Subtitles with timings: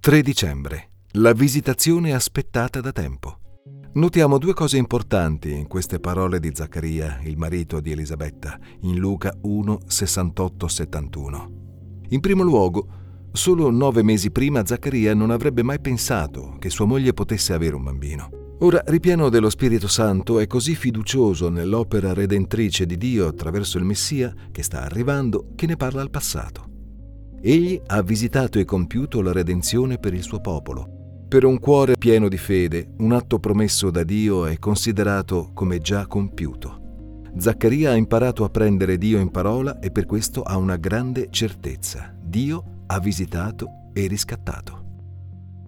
[0.00, 0.90] 3 dicembre.
[1.14, 3.40] La visitazione aspettata da tempo.
[3.94, 9.36] Notiamo due cose importanti in queste parole di Zaccaria, il marito di Elisabetta, in Luca
[9.42, 11.46] 1, 68-71.
[12.10, 12.86] In primo luogo,
[13.32, 17.82] solo nove mesi prima Zaccaria non avrebbe mai pensato che sua moglie potesse avere un
[17.82, 18.30] bambino.
[18.60, 24.32] Ora, ripieno dello Spirito Santo, è così fiducioso nell'opera redentrice di Dio attraverso il Messia
[24.52, 26.67] che sta arrivando che ne parla al passato.
[27.40, 31.24] Egli ha visitato e compiuto la redenzione per il suo popolo.
[31.28, 36.06] Per un cuore pieno di fede, un atto promesso da Dio è considerato come già
[36.08, 37.26] compiuto.
[37.36, 42.12] Zaccaria ha imparato a prendere Dio in parola e per questo ha una grande certezza.
[42.20, 44.86] Dio ha visitato e riscattato.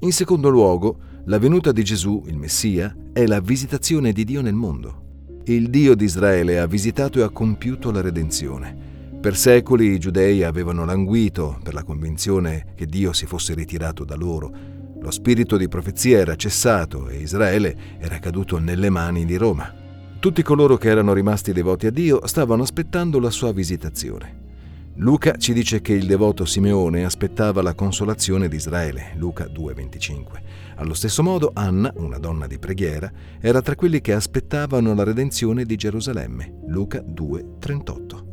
[0.00, 4.54] In secondo luogo, la venuta di Gesù, il Messia, è la visitazione di Dio nel
[4.54, 5.42] mondo.
[5.44, 8.97] Il Dio di Israele ha visitato e ha compiuto la redenzione.
[9.20, 14.14] Per secoli i giudei avevano languito per la convinzione che Dio si fosse ritirato da
[14.14, 14.50] loro.
[15.00, 19.74] Lo spirito di profezia era cessato e Israele era caduto nelle mani di Roma.
[20.20, 24.46] Tutti coloro che erano rimasti devoti a Dio stavano aspettando la sua visitazione.
[24.98, 30.22] Luca ci dice che il devoto Simeone aspettava la consolazione di Israele, Luca 2,25.
[30.76, 35.64] Allo stesso modo Anna, una donna di preghiera, era tra quelli che aspettavano la redenzione
[35.64, 38.27] di Gerusalemme, Luca 2,38.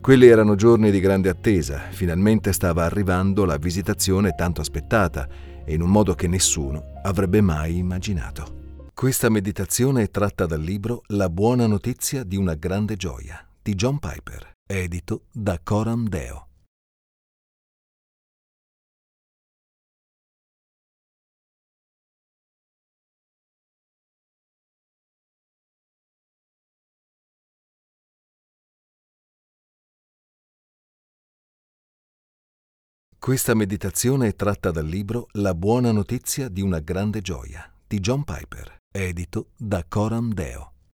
[0.00, 5.28] Quelli erano giorni di grande attesa, finalmente stava arrivando la visitazione tanto aspettata
[5.64, 8.56] e in un modo che nessuno avrebbe mai immaginato.
[8.94, 13.98] Questa meditazione è tratta dal libro La buona notizia di una grande gioia di John
[13.98, 16.47] Piper, edito da Coram Deo.
[33.20, 38.22] Questa meditazione è tratta dal libro La buona notizia di una grande gioia di John
[38.22, 40.77] Piper, edito da Coram Deo.